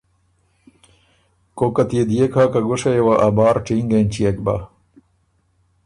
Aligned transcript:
کوکت 1.57 1.89
يې 1.97 2.03
ديېک 2.09 2.33
هۀ 2.37 2.43
که 2.53 2.59
ګُشئ 2.67 2.93
یه 2.97 3.03
وه 3.05 3.15
ا 3.27 3.29
بار 3.37 3.55
ټینګ 3.65 3.89
اېنچيېک 3.95 4.37
بۀ؟ 4.45 4.55